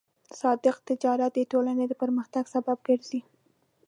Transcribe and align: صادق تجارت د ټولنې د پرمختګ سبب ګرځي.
صادق 0.39 0.75
تجارت 0.89 1.31
د 1.35 1.39
ټولنې 1.51 1.85
د 1.87 1.93
پرمختګ 2.01 2.43
سبب 2.55 2.77
ګرځي. 2.87 3.19